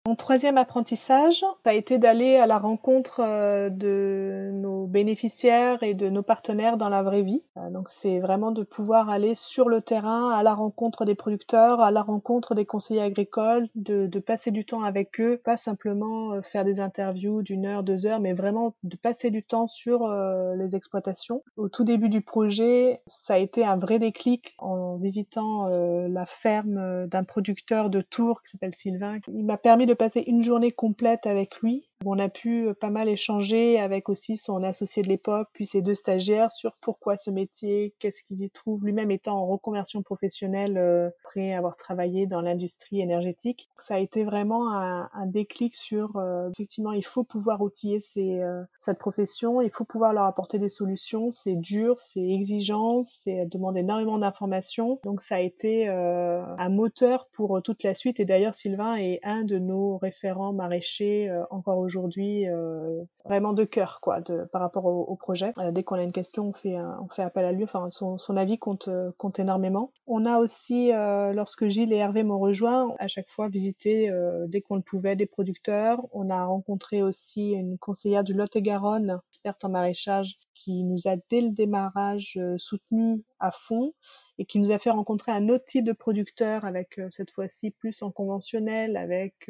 Mon 0.08 0.16
troisième 0.16 0.58
apprentissage, 0.58 1.42
ça 1.64 1.70
a 1.70 1.74
été 1.74 2.00
d'aller 2.00 2.38
à 2.38 2.48
la 2.48 2.58
rencontre 2.58 3.22
de 3.70 4.49
bénéficiaires 4.89 5.81
et 5.83 5.94
de 5.94 6.10
nos 6.10 6.24
partenaires 6.24 6.77
dans 6.77 6.89
la 6.89 7.03
vraie 7.03 7.22
vie. 7.22 7.43
Euh, 7.58 7.69
donc 7.69 7.89
c'est 7.89 8.19
vraiment 8.19 8.51
de 8.51 8.63
pouvoir 8.63 9.10
aller 9.10 9.36
sur 9.36 9.69
le 9.69 9.81
terrain, 9.81 10.31
à 10.31 10.43
la 10.43 10.53
rencontre 10.53 11.05
des 11.05 11.15
producteurs, 11.15 11.79
à 11.81 11.91
la 11.91 12.01
rencontre 12.01 12.55
des 12.55 12.65
conseillers 12.65 13.01
agricoles, 13.01 13.67
de, 13.75 14.08
de 14.08 14.19
passer 14.19 14.51
du 14.51 14.65
temps 14.65 14.84
avec 14.84 15.19
eux, 15.22 15.38
pas 15.38 15.58
simplement 15.58 16.34
euh, 16.34 16.41
faire 16.41 16.65
des 16.65 16.79
interviews 16.79 17.41
d'une 17.41 17.65
heure, 17.65 17.84
deux 17.84 18.05
heures, 18.05 18.19
mais 18.19 18.34
vraiment 18.34 18.75
de 18.84 18.98
passer 18.98 19.31
du 19.31 19.43
temps 19.43 19.67
sur 19.67 20.08
les 20.10 20.75
exploitations. 20.75 21.43
Au 21.58 21.69
tout 21.69 21.84
début 21.84 22.10
du 22.10 22.22
projet, 22.22 23.01
ça 23.05 23.36
a 23.36 23.38
été 23.38 23.65
un 23.65 23.77
vrai 23.77 24.00
déclic 24.00 24.55
en 24.58 24.98
visitant 24.98 25.67
la 25.67 26.25
ferme 26.25 27.08
d'un 27.08 27.24
producteur 27.24 27.89
de 27.89 28.01
Tours 28.01 28.41
qui 28.41 28.51
s'appelle 28.51 28.75
Sylvain. 28.75 29.19
Il 29.27 29.46
m'a 29.46 29.58
permis 29.58 29.86
de 29.86 29.93
passer 29.93 30.24
une 30.27 30.41
journée 30.41 30.72
complète 30.72 31.25
avec 31.25 31.60
lui 31.62 31.88
on 32.06 32.18
a 32.18 32.29
pu 32.29 32.68
euh, 32.68 32.74
pas 32.74 32.89
mal 32.89 33.10
échanger 33.10 33.79
avec 33.79 34.08
aussi 34.10 34.38
son 34.38 34.63
associé 34.63 35.03
de 35.03 35.10
l'époque, 35.10 35.50
puis 35.53 35.65
ses 35.65 35.82
deux 35.82 35.94
stagiaires 35.94 36.51
sur 36.51 36.77
pourquoi 36.79 37.18
ce 37.18 37.29
métier, 37.29 37.94
qu'est-ce 38.00 38.24
qu'ils 38.24 38.41
y 38.41 38.50
trouvent, 38.50 38.86
lui-même 38.86 39.12
étant 39.12 39.38
en 39.38 39.48
reconversion 39.48 40.01
professionnelle 40.01 40.77
euh, 40.77 41.10
après 41.25 41.53
avoir 41.53 41.75
travaillé 41.75 42.25
dans 42.25 42.41
l'industrie 42.41 43.01
énergétique. 43.01 43.70
Ça 43.77 43.96
a 43.96 44.00
été 44.00 44.24
vraiment 44.24 44.72
un, 44.72 45.10
déclic 45.25 45.75
sur 45.75 46.15
euh, 46.15 46.50
effectivement 46.50 46.91
il 46.94 47.06
faut 47.06 47.24
pouvoir 47.24 47.62
outiller 47.62 48.00
cette 48.00 48.98
profession, 48.98 49.62
il 49.62 49.70
faut 49.70 49.84
pouvoir 49.84 50.13
leur 50.13 50.24
apporter 50.24 50.58
des 50.58 50.70
solutions, 50.70 51.29
c'est 51.29 51.56
dur, 51.56 52.00
c'est 52.00 52.25
exigeant, 52.25 53.03
c'est 53.03 53.46
demande 53.46 53.77
énormément 53.77 54.18
d'informations. 54.18 55.00
Donc 55.03 55.22
ça 55.22 55.36
a 55.36 55.39
été 55.39 55.88
un 55.88 56.70
moteur 56.70 57.27
pour 57.34 57.62
toute 57.62 57.84
la 57.84 57.94
suite 57.94 58.20
et 58.20 58.25
d'ailleurs 58.25 58.56
Sylvain 58.56 58.96
est 58.96 59.20
un 59.24 59.44
de 59.44 59.60
nos 59.60 59.98
référents 59.98 60.53
maraîchers 60.53 61.29
encore 61.51 61.77
aujourd'hui 61.77 61.88
aujourd'hui 61.89 62.48
euh, 62.48 63.03
vraiment 63.25 63.53
de 63.53 63.63
cœur 63.63 64.00
quoi 64.00 64.19
par 64.51 64.62
rapport 64.62 64.86
au, 64.86 65.15
projet. 65.15 65.51
Euh, 65.58 65.72
dès 65.72 65.81
qu'on 65.81 65.96
a 65.96 66.03
une 66.03 66.12
question, 66.12 66.50
on 66.50 66.53
fait, 66.53 66.77
on 66.77 67.08
fait 67.10 67.24
appel 67.24 67.46
à 67.46 67.51
lui. 67.51 67.63
Enfin, 67.63 67.89
son, 67.89 68.38
avis 68.38 68.60
compte, 68.60 68.88
euh, 68.88 69.12
compte 69.17 69.39
énormément. 69.39 69.91
On 70.05 70.25
a 70.25 70.38
aussi, 70.38 70.91
lorsque 70.91 71.67
Gilles 71.67 71.93
et 71.93 71.98
Hervé 71.98 72.24
m'ont 72.24 72.39
rejoint, 72.39 72.96
à 73.00 73.08
chaque 73.08 73.29
fois 73.29 73.48
visité, 73.48 74.12
dès 74.48 74.62
qu'on 74.62 74.75
le 74.75 74.81
pouvait, 74.81 75.15
des 75.15 75.25
producteurs. 75.25 76.00
On 76.12 76.29
a 76.29 76.46
rencontré 76.46 77.01
aussi 77.01 77.51
une 77.51 77.77
conseillère 77.77 78.24
du 78.24 78.34
Lot-et-Garonne, 78.34 79.19
experte 79.29 79.63
en 79.65 79.69
maraîchage, 79.69 80.38
qui 80.53 80.84
nous 80.84 81.08
a 81.08 81.15
dès 81.29 81.41
le 81.41 81.51
démarrage 81.51 82.38
euh, 82.38 82.58
soutenu 82.58 83.24
à 83.39 83.51
fond 83.51 83.93
et 84.38 84.46
qui 84.46 84.60
nous 84.60 84.72
a 84.72 84.79
fait 84.79 84.89
rencontrer 84.89 85.31
un 85.31 85.48
autre 85.48 85.65
type 85.65 85.86
de 85.86 85.93
producteur 85.93 86.65
avec 86.65 87.00
cette 87.10 87.31
fois-ci 87.31 87.72
plus 87.72 88.01
en 88.01 88.12
conventionnel, 88.12 88.98
avec 88.98 89.50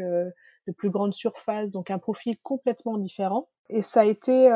de 0.70 0.76
plus 0.76 0.90
grandes 0.90 1.14
surfaces, 1.14 1.72
donc 1.72 1.90
un 1.92 1.98
profil 1.98 2.38
complètement 2.44 2.98
différent. 2.98 3.50
Et 3.70 3.82
ça 3.82 4.02
a 4.02 4.06
été 4.06 4.50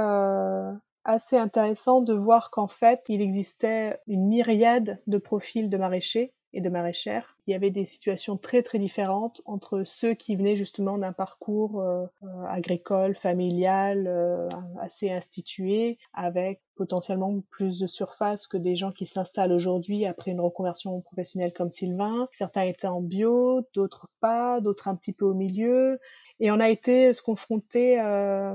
assez 1.04 1.38
intéressant 1.38 2.02
de 2.02 2.14
voir 2.14 2.50
qu'en 2.50 2.68
fait, 2.68 3.02
il 3.10 3.22
existait 3.22 4.00
une 4.08 4.28
myriade 4.28 5.00
de 5.08 5.18
profils 5.18 5.70
de 5.70 5.78
maraîchers 5.78 6.34
et 6.54 6.62
de 6.62 6.70
maraîchères. 6.70 7.38
Il 7.46 7.52
y 7.52 7.56
avait 7.56 7.72
des 7.72 7.84
situations 7.84 8.38
très 8.38 8.64
très 8.64 8.80
différentes 8.80 9.42
entre 9.46 9.84
ceux 9.84 10.14
qui 10.14 10.38
venaient 10.38 10.56
justement 10.56 10.98
d'un 10.98 11.12
parcours 11.12 11.82
euh, 11.82 12.06
euh, 12.24 12.28
agricole, 12.48 13.16
familial, 13.16 14.08
euh, 14.08 14.48
assez 14.80 15.12
institué, 15.12 15.98
avec 16.14 16.62
potentiellement 16.76 17.42
plus 17.52 17.80
de 17.80 17.86
surface 17.86 18.48
que 18.48 18.58
des 18.58 18.76
gens 18.76 18.92
qui 18.92 19.06
s'installent 19.06 19.52
aujourd'hui 19.52 20.06
après 20.06 20.32
une 20.32 20.40
reconversion 20.40 21.02
professionnelle 21.02 21.54
comme 21.54 21.70
Sylvain. 21.70 22.28
Certains 22.32 22.64
étaient 22.64 22.88
en 22.88 23.02
bio, 23.02 23.62
d'autres 23.76 24.08
pas, 24.22 24.60
d'autres 24.60 24.88
un 24.88 24.96
petit 24.96 25.14
peu 25.14 25.26
au 25.26 25.36
milieu. 25.36 26.00
Et 26.40 26.50
on 26.50 26.60
a 26.60 26.70
été 26.70 27.14
se 27.14 27.22
confronter 27.22 28.02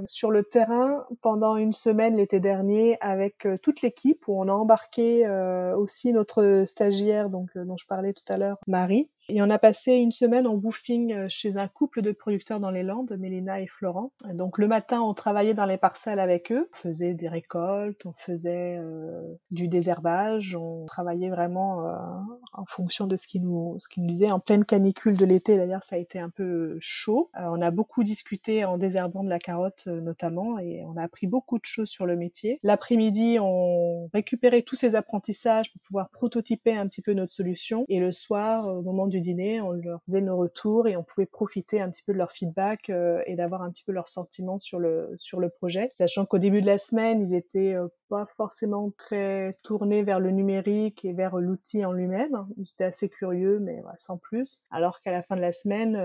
sur 0.07 0.33
le 0.33 0.43
terrain 0.43 1.07
pendant 1.23 1.57
une 1.57 1.73
semaine 1.73 2.17
l'été 2.17 2.41
dernier 2.41 2.99
avec 3.01 3.47
toute 3.63 3.83
l'équipe 3.83 4.27
où 4.27 4.39
on 4.39 4.49
a 4.49 4.53
embarqué 4.53 5.27
aussi 5.77 6.13
notre 6.13 6.65
stagiaire 6.67 7.31
donc 7.31 7.57
dont 7.57 7.77
je 7.77 7.87
parlais 7.87 8.13
tout 8.13 8.31
à 8.33 8.37
l'heure, 8.37 8.59
Et 9.31 9.43
on 9.43 9.51
a 9.51 9.59
passé 9.59 9.93
une 9.93 10.13
semaine 10.13 10.47
en 10.47 10.55
woofing 10.55 11.29
chez 11.29 11.57
un 11.57 11.69
couple 11.69 12.03
de 12.03 12.13
producteurs 12.13 12.61
dans 12.61 12.71
les 12.71 12.83
Landes, 12.83 13.15
Mélina 13.19 13.61
et 13.61 13.67
Florent. 13.67 14.13
Donc 14.33 14.59
le 14.59 14.69
matin, 14.69 15.01
on 15.03 15.13
travaillait 15.13 15.55
dans 15.55 15.67
les 15.67 15.77
parcelles 15.77 16.21
avec 16.21 16.51
eux, 16.51 16.69
on 16.73 16.77
faisait 16.77 17.15
des 17.15 17.29
récoltes, 17.29 18.07
on 18.07 18.15
faisait 18.15 18.81
du 19.51 19.69
désherbage, 19.69 20.57
on 20.57 20.87
travaillait 20.87 21.29
vraiment 21.29 21.85
en 22.55 22.65
fonction 22.67 23.07
de 23.07 23.17
ce 23.17 23.27
qui 23.27 23.41
nous 23.41 23.77
disait 23.97 24.31
en 24.31 24.41
pleine 24.41 24.65
canicule 24.65 25.17
de 25.17 25.27
l'été. 25.27 25.57
D'ailleurs, 25.57 25.85
ça 25.85 25.97
a 25.97 25.99
été 25.99 26.19
un 26.19 26.31
peu 26.31 26.77
chaud. 26.81 27.31
on 27.35 27.61
a 27.61 27.71
beaucoup 27.71 28.03
discuté 28.05 28.65
en 28.65 28.79
désherbant 28.79 29.25
de 29.25 29.29
la 29.29 29.39
carotte 29.39 29.85
euh, 29.87 30.01
notamment 30.01 30.59
et 30.59 30.83
on 30.85 30.97
a 30.97 31.03
appris 31.03 31.27
beaucoup 31.27 31.59
de 31.59 31.65
choses 31.65 31.89
sur 31.89 32.07
le 32.07 32.17
métier. 32.17 32.61
L'après-midi, 32.63 33.39
on 33.41 34.09
récupérait 34.13 34.63
tous 34.63 34.77
ces 34.77 34.95
apprentissages 34.95 35.73
pour 35.73 35.81
pouvoir 35.83 36.11
prototyper 36.11 36.77
un 36.77 36.87
petit 36.87 37.03
peu 37.03 37.13
notre 37.13 37.33
solution 37.33 37.85
et 37.89 38.01
le 38.01 38.13
soir, 38.13 38.68
au 38.69 38.83
moment 38.83 39.07
du 39.07 39.21
dîner, 39.21 39.61
on 39.61 39.73
leur 39.73 40.01
faisait 40.07 40.21
nos 40.21 40.37
retours 40.37 40.87
et 40.87 40.97
on 40.97 41.03
pouvait 41.03 41.27
profiter 41.27 41.81
un 41.81 41.91
petit 41.91 42.03
peu 42.03 42.13
de 42.13 42.19
leur 42.19 42.33
feedback 42.33 42.91
euh, 42.91 43.23
et 43.27 43.37
d'avoir 43.37 43.63
un 43.63 43.71
petit 43.71 43.85
peu 43.85 43.93
leurs 43.93 44.09
sentiments 44.09 44.59
sur 44.59 44.79
le 44.79 45.11
sur 45.17 45.41
le 45.41 45.49
projet, 45.49 45.91
sachant 45.95 46.27
qu'au 46.27 46.39
début 46.39 46.61
de 46.61 46.67
la 46.67 46.79
semaine, 46.79 47.21
ils 47.21 47.35
étaient 47.35 47.75
euh, 47.75 47.89
pas 48.09 48.27
forcément 48.37 48.93
très 48.97 49.57
tournés 49.65 50.03
vers 50.03 50.21
le 50.21 50.31
numérique 50.31 51.05
et 51.05 51.13
vers 51.13 51.37
l'outil 51.37 51.85
en 51.85 51.93
lui-même. 51.93 52.47
Ils 52.57 52.71
étaient 52.71 52.85
assez 52.85 53.09
curieux, 53.09 53.59
mais 53.59 53.83
sans 53.97 54.17
plus. 54.17 54.61
Alors 54.71 55.01
qu'à 55.03 55.13
la 55.13 55.23
fin 55.23 55.37
de 55.37 55.41
la 55.41 55.53
semaine, 55.53 55.97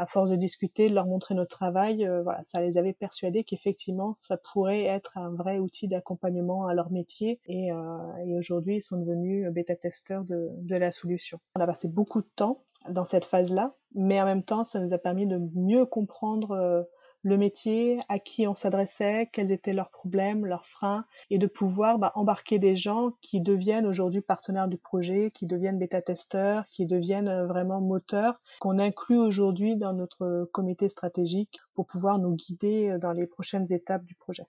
à 0.00 0.06
force 0.06 0.30
de 0.30 0.36
discuter, 0.36 0.88
de 0.88 0.94
leur 0.94 1.04
montrer 1.04 1.34
notre 1.34 1.54
travail, 1.54 2.06
euh, 2.06 2.24
ça 2.42 2.62
les 2.62 2.78
avait 2.78 2.94
persuadés 2.94 3.44
qu'effectivement, 3.44 4.14
ça 4.14 4.38
pourrait 4.38 4.84
être 4.84 5.18
un 5.18 5.28
vrai 5.28 5.58
outil 5.58 5.88
d'accompagnement 5.88 6.66
à 6.66 6.72
leur 6.72 6.90
métier. 6.90 7.38
Et, 7.44 7.70
euh, 7.70 8.38
aujourd'hui, 8.38 8.76
ils 8.76 8.80
sont 8.80 8.96
devenus 8.96 9.46
bêta-testeurs 9.52 10.24
de, 10.24 10.50
la 10.70 10.90
solution. 10.90 11.38
On 11.54 11.60
a 11.60 11.66
passé 11.66 11.86
beaucoup 11.86 12.22
de 12.22 12.30
temps 12.34 12.64
dans 12.88 13.04
cette 13.04 13.26
phase-là, 13.26 13.74
mais 13.94 14.22
en 14.22 14.24
même 14.24 14.42
temps, 14.42 14.64
ça 14.64 14.80
nous 14.80 14.94
a 14.94 14.98
permis 14.98 15.26
de 15.26 15.38
mieux 15.54 15.84
comprendre 15.84 16.52
euh, 16.52 16.82
le 17.22 17.36
métier, 17.36 17.98
à 18.08 18.18
qui 18.18 18.46
on 18.46 18.54
s'adressait, 18.54 19.28
quels 19.32 19.52
étaient 19.52 19.72
leurs 19.72 19.90
problèmes, 19.90 20.46
leurs 20.46 20.66
freins, 20.66 21.04
et 21.30 21.38
de 21.38 21.46
pouvoir 21.46 21.98
bah, 21.98 22.12
embarquer 22.14 22.58
des 22.58 22.76
gens 22.76 23.12
qui 23.20 23.40
deviennent 23.40 23.86
aujourd'hui 23.86 24.20
partenaires 24.20 24.68
du 24.68 24.78
projet, 24.78 25.30
qui 25.32 25.46
deviennent 25.46 25.78
bêta-testeurs, 25.78 26.64
qui 26.64 26.86
deviennent 26.86 27.28
euh, 27.28 27.46
vraiment 27.46 27.80
moteurs, 27.80 28.40
qu'on 28.60 28.78
inclut 28.78 29.18
aujourd'hui 29.18 29.76
dans 29.76 29.92
notre 29.92 30.48
comité 30.52 30.88
stratégique 30.88 31.60
pour 31.74 31.86
pouvoir 31.86 32.18
nous 32.18 32.34
guider 32.34 32.90
euh, 32.90 32.98
dans 32.98 33.12
les 33.12 33.26
prochaines 33.26 33.70
étapes 33.72 34.04
du 34.04 34.14
projet. 34.14 34.44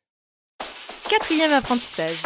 Quatrième 1.09 1.51
apprentissage. 1.51 2.23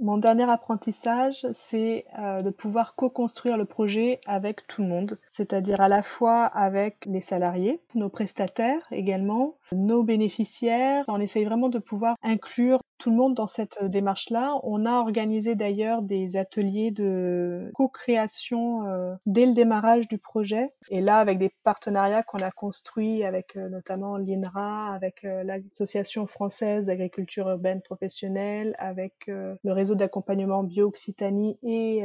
Mon 0.00 0.18
dernier 0.18 0.48
apprentissage, 0.48 1.44
c'est 1.50 2.04
euh, 2.20 2.42
de 2.42 2.50
pouvoir 2.50 2.94
co-construire 2.94 3.56
le 3.56 3.64
projet 3.64 4.20
avec 4.26 4.64
tout 4.68 4.82
le 4.82 4.88
monde, 4.88 5.18
c'est-à-dire 5.28 5.80
à 5.80 5.88
la 5.88 6.04
fois 6.04 6.44
avec 6.44 7.04
les 7.06 7.20
salariés, 7.20 7.80
nos 7.96 8.08
prestataires 8.08 8.86
également, 8.92 9.56
nos 9.72 10.04
bénéficiaires. 10.04 11.04
On 11.08 11.18
essaye 11.18 11.44
vraiment 11.44 11.68
de 11.68 11.80
pouvoir 11.80 12.14
inclure 12.22 12.78
tout 12.98 13.10
le 13.10 13.16
monde 13.16 13.34
dans 13.34 13.46
cette 13.46 13.78
euh, 13.82 13.88
démarche-là. 13.88 14.58
On 14.64 14.84
a 14.84 14.98
organisé 14.98 15.54
d'ailleurs 15.54 16.02
des 16.02 16.36
ateliers 16.36 16.90
de 16.90 17.70
co-création 17.74 18.86
euh, 18.86 19.14
dès 19.26 19.46
le 19.46 19.52
démarrage 19.52 20.08
du 20.08 20.18
projet. 20.18 20.74
Et 20.90 21.00
là, 21.00 21.18
avec 21.18 21.38
des 21.38 21.50
partenariats 21.62 22.22
qu'on 22.22 22.38
a 22.38 22.50
construits 22.50 23.24
avec 23.24 23.56
euh, 23.56 23.68
notamment 23.68 24.16
l'INRA, 24.16 24.92
avec 24.92 25.22
l'Association 25.22 26.26
française 26.26 26.86
d'agriculture 26.86 27.48
urbaine 27.48 27.80
professionnelle, 27.82 28.74
avec 28.78 29.14
le 29.28 29.72
réseau 29.72 29.94
d'accompagnement 29.94 30.64
bio-Occitanie 30.64 31.58
et 31.62 32.04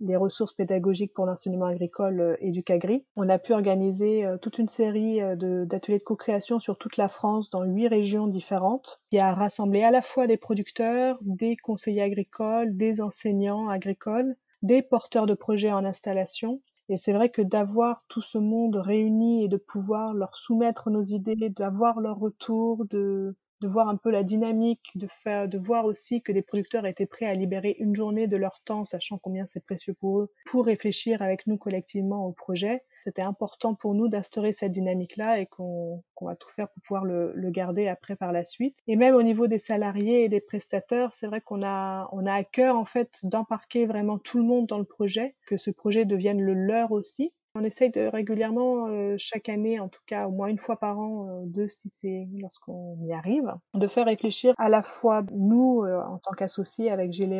les 0.00 0.16
ressources 0.16 0.52
pédagogiques 0.52 1.12
pour 1.12 1.26
l'enseignement 1.26 1.66
agricole 1.66 2.36
et 2.40 2.50
du 2.50 2.62
CAGRI. 2.62 3.04
On 3.16 3.28
a 3.28 3.38
pu 3.38 3.52
organiser 3.52 4.26
toute 4.40 4.58
une 4.58 4.68
série 4.68 5.18
d'ateliers 5.66 5.98
de, 5.98 6.00
de 6.00 6.04
co-création 6.04 6.58
sur 6.58 6.78
toute 6.78 6.96
la 6.96 7.08
France 7.08 7.50
dans 7.50 7.64
huit 7.64 7.88
régions 7.88 8.26
différentes 8.26 9.00
qui 9.10 9.18
a 9.18 9.34
rassemblé 9.34 9.82
à 9.82 9.90
la 9.90 10.02
fois 10.02 10.19
des 10.26 10.36
producteurs, 10.36 11.18
des 11.22 11.56
conseillers 11.56 12.02
agricoles, 12.02 12.76
des 12.76 13.00
enseignants 13.00 13.68
agricoles, 13.68 14.36
des 14.62 14.82
porteurs 14.82 15.26
de 15.26 15.34
projets 15.34 15.72
en 15.72 15.84
installation. 15.84 16.60
Et 16.88 16.96
c'est 16.96 17.12
vrai 17.12 17.30
que 17.30 17.42
d'avoir 17.42 18.04
tout 18.08 18.22
ce 18.22 18.38
monde 18.38 18.76
réuni 18.76 19.44
et 19.44 19.48
de 19.48 19.56
pouvoir 19.56 20.12
leur 20.12 20.34
soumettre 20.34 20.90
nos 20.90 21.02
idées, 21.02 21.50
d'avoir 21.50 22.00
leur 22.00 22.18
retour, 22.18 22.84
de, 22.86 23.36
de 23.60 23.68
voir 23.68 23.88
un 23.88 23.96
peu 23.96 24.10
la 24.10 24.22
dynamique, 24.22 24.90
de 24.94 25.06
faire, 25.06 25.48
de 25.48 25.58
voir 25.58 25.84
aussi 25.84 26.22
que 26.22 26.32
les 26.32 26.42
producteurs 26.42 26.86
étaient 26.86 27.06
prêts 27.06 27.26
à 27.26 27.34
libérer 27.34 27.76
une 27.78 27.94
journée 27.94 28.26
de 28.26 28.36
leur 28.36 28.60
temps, 28.60 28.84
sachant 28.84 29.18
combien 29.18 29.46
c'est 29.46 29.64
précieux 29.64 29.94
pour 29.94 30.20
eux, 30.20 30.32
pour 30.46 30.66
réfléchir 30.66 31.22
avec 31.22 31.46
nous 31.46 31.58
collectivement 31.58 32.26
au 32.26 32.32
projet. 32.32 32.82
C'était 33.02 33.22
important 33.22 33.74
pour 33.74 33.94
nous 33.94 34.08
d'instaurer 34.08 34.52
cette 34.52 34.72
dynamique-là 34.72 35.40
et 35.40 35.46
qu'on 35.46 36.02
va 36.20 36.36
tout 36.36 36.48
faire 36.48 36.68
pour 36.68 36.82
pouvoir 36.82 37.04
le, 37.04 37.32
le, 37.34 37.50
garder 37.50 37.88
après 37.88 38.14
par 38.14 38.30
la 38.30 38.42
suite. 38.42 38.78
Et 38.86 38.96
même 38.96 39.14
au 39.14 39.22
niveau 39.22 39.46
des 39.46 39.58
salariés 39.58 40.24
et 40.24 40.28
des 40.28 40.40
prestateurs, 40.40 41.12
c'est 41.12 41.26
vrai 41.26 41.40
qu'on 41.40 41.62
a, 41.62 42.08
on 42.12 42.26
a 42.26 42.34
à 42.34 42.44
cœur 42.44 42.76
en 42.76 42.84
fait 42.84 43.20
d'embarquer 43.24 43.86
vraiment 43.86 44.18
tout 44.18 44.38
le 44.38 44.44
monde 44.44 44.66
dans 44.66 44.78
le 44.78 44.84
projet, 44.84 45.34
que 45.46 45.56
ce 45.56 45.70
projet 45.70 46.04
devienne 46.04 46.40
le 46.40 46.52
leur 46.52 46.92
aussi. 46.92 47.32
On 47.56 47.64
essaye 47.64 47.90
de 47.90 48.02
régulièrement, 48.02 48.86
chaque 49.18 49.48
année, 49.48 49.80
en 49.80 49.88
tout 49.88 50.02
cas 50.06 50.28
au 50.28 50.30
moins 50.30 50.46
une 50.46 50.58
fois 50.58 50.76
par 50.78 51.00
an, 51.00 51.42
deux 51.46 51.66
si 51.66 51.88
c'est 51.88 52.28
lorsqu'on 52.38 52.96
y 53.02 53.12
arrive, 53.12 53.52
de 53.74 53.88
faire 53.88 54.06
réfléchir 54.06 54.54
à 54.56 54.68
la 54.68 54.82
fois 54.82 55.24
nous 55.32 55.82
en 55.84 56.18
tant 56.18 56.30
qu'associés 56.32 56.92
avec 56.92 57.12
Gilles 57.12 57.30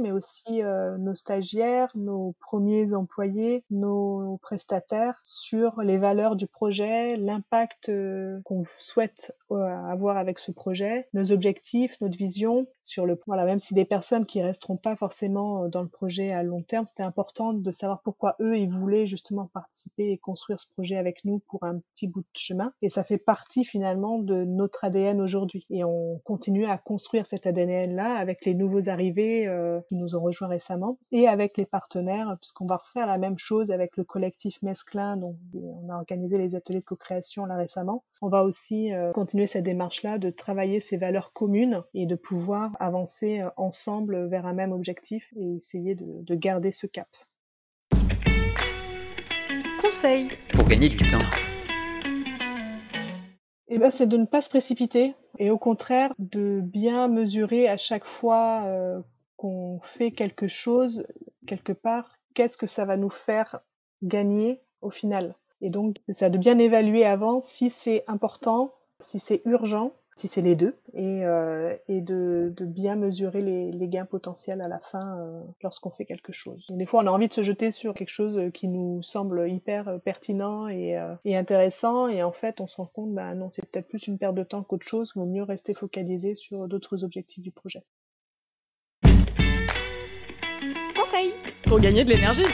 mais 0.00 0.10
aussi 0.10 0.62
nos 0.98 1.14
stagiaires, 1.14 1.92
nos 1.94 2.34
premiers 2.40 2.92
employés, 2.92 3.62
nos 3.70 4.36
prestataires 4.42 5.20
sur 5.22 5.80
les 5.80 5.96
valeurs 5.96 6.34
du 6.34 6.48
projet, 6.48 7.14
l'impact 7.14 7.92
qu'on 8.44 8.64
souhaite 8.80 9.32
avoir 9.48 10.16
avec 10.16 10.40
ce 10.40 10.50
projet, 10.50 11.06
nos 11.14 11.30
objectifs, 11.30 12.00
notre 12.00 12.18
vision 12.18 12.66
sur 12.82 13.06
le 13.06 13.16
voilà 13.28 13.44
même 13.44 13.60
si 13.60 13.74
des 13.74 13.84
personnes 13.84 14.26
qui 14.26 14.42
resteront 14.42 14.76
pas 14.76 14.96
forcément 14.96 15.68
dans 15.68 15.82
le 15.82 15.88
projet 15.88 16.32
à 16.32 16.42
long 16.42 16.62
terme, 16.62 16.88
c'était 16.88 17.04
important 17.04 17.52
de 17.52 17.70
savoir 17.70 18.02
pourquoi 18.02 18.34
eux 18.40 18.58
ils 18.58 18.68
voulaient 18.68 19.06
justement 19.06 19.48
participer 19.52 20.10
et 20.10 20.18
construire 20.18 20.60
ce 20.60 20.68
projet 20.70 20.96
avec 20.96 21.24
nous 21.24 21.40
pour 21.40 21.62
un 21.64 21.78
petit 21.92 22.06
bout 22.06 22.20
de 22.20 22.26
chemin. 22.34 22.72
Et 22.82 22.88
ça 22.88 23.04
fait 23.04 23.18
partie 23.18 23.64
finalement 23.64 24.18
de 24.18 24.44
notre 24.44 24.84
ADN 24.84 25.20
aujourd'hui. 25.20 25.66
Et 25.70 25.84
on 25.84 26.20
continue 26.24 26.66
à 26.66 26.78
construire 26.78 27.26
cet 27.26 27.46
ADN-là 27.46 28.14
avec 28.14 28.44
les 28.44 28.54
nouveaux 28.54 28.88
arrivés 28.88 29.46
euh, 29.46 29.80
qui 29.88 29.96
nous 29.96 30.16
ont 30.16 30.22
rejoints 30.22 30.48
récemment 30.48 30.98
et 31.10 31.28
avec 31.28 31.56
les 31.56 31.66
partenaires, 31.66 32.36
puisqu'on 32.40 32.66
va 32.66 32.76
refaire 32.76 33.06
la 33.06 33.18
même 33.18 33.38
chose 33.38 33.70
avec 33.70 33.96
le 33.96 34.04
collectif 34.04 34.60
Mesclin, 34.62 35.16
dont 35.16 35.36
on 35.54 35.88
a 35.90 35.96
organisé 35.96 36.38
les 36.38 36.54
ateliers 36.54 36.80
de 36.80 36.84
co-création 36.84 37.44
là 37.44 37.56
récemment. 37.56 38.04
On 38.20 38.28
va 38.28 38.44
aussi 38.44 38.92
euh, 38.92 39.12
continuer 39.12 39.46
cette 39.46 39.64
démarche-là 39.64 40.18
de 40.18 40.30
travailler 40.30 40.80
ces 40.80 40.96
valeurs 40.96 41.32
communes 41.32 41.82
et 41.94 42.06
de 42.06 42.14
pouvoir 42.14 42.72
avancer 42.78 43.40
euh, 43.40 43.50
ensemble 43.56 44.28
vers 44.28 44.46
un 44.46 44.52
même 44.52 44.72
objectif 44.72 45.32
et 45.36 45.56
essayer 45.56 45.94
de 45.94 46.34
garder 46.34 46.72
ce 46.72 46.86
cap 46.86 47.08
conseil 49.82 50.30
pour 50.50 50.68
gagner 50.68 50.88
du 50.88 50.96
temps 50.96 51.18
eh 53.66 53.78
ben, 53.78 53.90
c'est 53.90 54.06
de 54.06 54.16
ne 54.16 54.26
pas 54.26 54.40
se 54.40 54.48
précipiter 54.48 55.14
et 55.38 55.50
au 55.50 55.58
contraire 55.58 56.12
de 56.18 56.60
bien 56.62 57.08
mesurer 57.08 57.68
à 57.68 57.76
chaque 57.76 58.04
fois 58.04 58.62
euh, 58.66 59.00
qu'on 59.36 59.80
fait 59.82 60.12
quelque 60.12 60.46
chose 60.46 61.04
quelque 61.46 61.72
part, 61.72 62.18
qu'est-ce 62.34 62.56
que 62.56 62.66
ça 62.66 62.84
va 62.84 62.96
nous 62.96 63.10
faire 63.10 63.60
gagner 64.02 64.60
au 64.82 64.90
final. 64.90 65.34
Et 65.60 65.70
donc, 65.70 65.96
ça 66.08 66.30
de 66.30 66.38
bien 66.38 66.58
évaluer 66.58 67.04
avant 67.04 67.40
si 67.40 67.70
c'est 67.70 68.04
important, 68.06 68.74
si 69.00 69.18
c'est 69.18 69.42
urgent 69.46 69.92
si 70.14 70.28
c'est 70.28 70.42
les 70.42 70.56
deux, 70.56 70.76
et, 70.94 71.24
euh, 71.24 71.74
de, 71.88 72.64
bien 72.64 72.96
mesurer 72.96 73.40
les, 73.42 73.88
gains 73.88 74.04
potentiels 74.06 74.62
à 74.62 74.68
la 74.68 74.78
fin 74.78 75.18
euh, 75.18 75.42
lorsqu'on 75.62 75.90
fait 75.90 76.04
quelque 76.04 76.32
chose. 76.32 76.66
des 76.70 76.86
fois, 76.86 77.02
on 77.02 77.06
a 77.06 77.10
envie 77.10 77.28
de 77.28 77.32
se 77.32 77.42
jeter 77.42 77.70
sur 77.70 77.94
quelque 77.94 78.08
chose 78.08 78.40
qui 78.54 78.68
nous 78.68 79.02
semble 79.02 79.50
hyper 79.50 80.00
pertinent 80.04 80.68
et, 80.68 80.96
euh, 80.96 81.14
et 81.24 81.36
intéressant, 81.36 82.08
et 82.08 82.22
en 82.22 82.32
fait, 82.32 82.60
on 82.60 82.66
se 82.66 82.76
rend 82.76 82.86
compte, 82.86 83.14
bah 83.14 83.34
non, 83.34 83.50
c'est 83.50 83.68
peut-être 83.68 83.88
plus 83.88 84.06
une 84.06 84.18
perte 84.18 84.34
de 84.34 84.44
temps 84.44 84.62
qu'autre 84.62 84.86
chose, 84.86 85.12
il 85.14 85.18
vaut 85.18 85.26
mieux 85.26 85.42
rester 85.42 85.74
focalisé 85.74 86.34
sur 86.34 86.68
d'autres 86.68 87.04
objectifs 87.04 87.42
du 87.42 87.50
projet. 87.50 87.82
Conseil 90.94 91.32
pour 91.64 91.80
gagner 91.80 92.04
de 92.04 92.10
l'énergie 92.10 92.44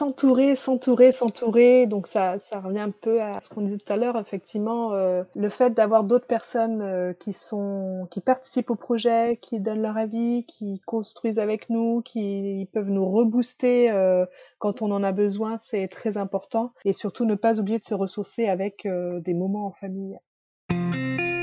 s'entourer, 0.00 0.56
s'entourer, 0.56 1.12
s'entourer. 1.12 1.86
Donc 1.86 2.06
ça, 2.06 2.38
ça 2.38 2.60
revient 2.60 2.80
un 2.80 2.90
peu 2.90 3.20
à 3.20 3.38
ce 3.38 3.50
qu'on 3.50 3.60
disait 3.60 3.76
tout 3.76 3.92
à 3.92 3.96
l'heure. 3.96 4.18
Effectivement, 4.18 4.94
euh, 4.94 5.24
le 5.36 5.50
fait 5.50 5.74
d'avoir 5.74 6.04
d'autres 6.04 6.26
personnes 6.26 6.80
euh, 6.80 7.12
qui 7.12 7.34
sont, 7.34 8.08
qui 8.10 8.22
participent 8.22 8.70
au 8.70 8.76
projet, 8.76 9.38
qui 9.42 9.60
donnent 9.60 9.82
leur 9.82 9.98
avis, 9.98 10.46
qui 10.46 10.80
construisent 10.86 11.38
avec 11.38 11.68
nous, 11.68 12.00
qui 12.00 12.66
peuvent 12.72 12.88
nous 12.88 13.04
rebooster 13.10 13.90
euh, 13.90 14.24
quand 14.58 14.80
on 14.80 14.90
en 14.90 15.02
a 15.04 15.12
besoin, 15.12 15.58
c'est 15.58 15.88
très 15.88 16.16
important. 16.16 16.72
Et 16.86 16.94
surtout, 16.94 17.26
ne 17.26 17.34
pas 17.34 17.60
oublier 17.60 17.78
de 17.78 17.84
se 17.84 17.94
ressourcer 17.94 18.48
avec 18.48 18.86
des 18.86 19.34
moments 19.34 19.66
en 19.66 19.72
famille. 19.72 20.18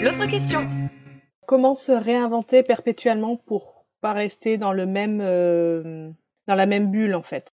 L'autre 0.01 0.27
question. 0.27 0.67
Comment 1.45 1.75
se 1.75 1.91
réinventer 1.91 2.63
perpétuellement 2.63 3.35
pour 3.37 3.85
pas 4.01 4.13
rester 4.13 4.57
dans 4.57 4.73
le 4.73 4.85
même, 4.85 5.19
dans 5.19 6.55
la 6.55 6.65
même 6.65 6.91
bulle 6.91 7.15
en 7.15 7.21
fait? 7.23 7.56